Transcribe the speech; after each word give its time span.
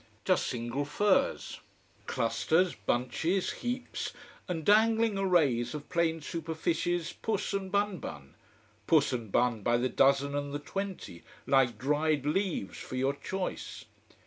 Just 0.25 0.47
single 0.47 0.83
furs. 0.83 1.59
Clusters, 2.07 2.73
bunches, 2.73 3.51
heaps, 3.51 4.13
and 4.47 4.65
dangling 4.65 5.15
arrays 5.15 5.75
of 5.75 5.89
plain 5.89 6.23
superficies 6.23 7.13
puss 7.13 7.53
and 7.53 7.71
bun 7.71 7.99
bun! 7.99 8.33
Puss 8.87 9.13
and 9.13 9.31
bun 9.31 9.61
by 9.61 9.77
the 9.77 9.89
dozen 9.89 10.33
and 10.33 10.55
the 10.55 10.57
twenty, 10.57 11.21
like 11.45 11.77
dried 11.77 12.25
leaves, 12.25 12.79
for 12.79 12.95
your 12.95 13.13
choice. 13.13 13.85